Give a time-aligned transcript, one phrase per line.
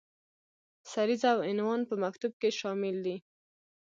[0.91, 3.17] سریزه او عنوان په مکتوب کې شامل دي.